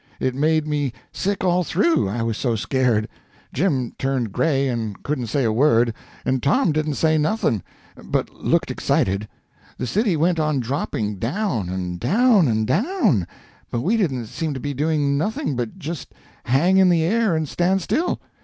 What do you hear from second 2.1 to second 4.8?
was so scared. Jim turned gray